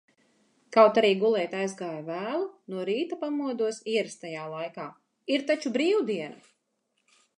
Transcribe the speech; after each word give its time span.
Kaut 0.75 0.95
arī 1.01 1.09
gulēt 1.23 1.51
aizgāju 1.57 1.99
vēlu, 2.07 2.47
no 2.75 2.85
rīta 2.89 3.19
pamodos 3.25 3.83
ierastajā 3.97 4.49
laikā. 4.55 4.87
Ir 5.37 5.45
taču 5.53 5.75
bīvdiena! 5.77 6.41